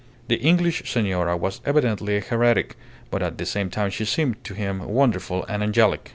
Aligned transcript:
The 0.29 0.37
English 0.37 0.91
senora 0.91 1.37
was 1.37 1.61
evidently 1.63 2.17
a 2.17 2.21
heretic; 2.21 2.75
but 3.11 3.21
at 3.21 3.37
the 3.37 3.45
same 3.45 3.69
time 3.69 3.91
she 3.91 4.03
seemed 4.05 4.43
to 4.45 4.55
him 4.55 4.83
wonderful 4.89 5.45
and 5.47 5.61
angelic. 5.61 6.09